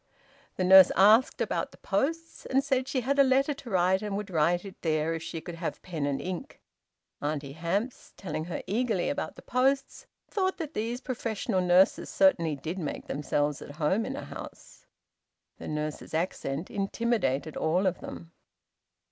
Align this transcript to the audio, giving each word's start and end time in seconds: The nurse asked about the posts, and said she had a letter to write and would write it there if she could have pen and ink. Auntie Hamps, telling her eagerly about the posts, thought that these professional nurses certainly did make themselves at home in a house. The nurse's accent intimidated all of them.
The 0.55 0.63
nurse 0.63 0.91
asked 0.95 1.41
about 1.41 1.69
the 1.69 1.77
posts, 1.77 2.47
and 2.47 2.63
said 2.63 2.87
she 2.87 3.01
had 3.01 3.19
a 3.19 3.23
letter 3.23 3.53
to 3.53 3.69
write 3.69 4.01
and 4.01 4.17
would 4.17 4.31
write 4.31 4.65
it 4.65 4.81
there 4.81 5.13
if 5.13 5.21
she 5.21 5.41
could 5.41 5.53
have 5.53 5.79
pen 5.83 6.07
and 6.07 6.19
ink. 6.19 6.59
Auntie 7.21 7.51
Hamps, 7.51 8.11
telling 8.17 8.45
her 8.45 8.63
eagerly 8.65 9.09
about 9.09 9.35
the 9.35 9.43
posts, 9.43 10.07
thought 10.27 10.57
that 10.57 10.73
these 10.73 11.01
professional 11.01 11.61
nurses 11.61 12.09
certainly 12.09 12.55
did 12.55 12.79
make 12.79 13.05
themselves 13.05 13.61
at 13.61 13.73
home 13.75 14.03
in 14.03 14.15
a 14.15 14.25
house. 14.25 14.87
The 15.59 15.67
nurse's 15.67 16.15
accent 16.15 16.71
intimidated 16.71 17.55
all 17.55 17.85
of 17.85 17.99
them. 17.99 18.31